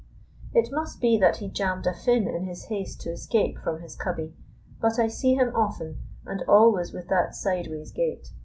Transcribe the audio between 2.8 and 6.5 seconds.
to escape from his cubby, but I see him often, and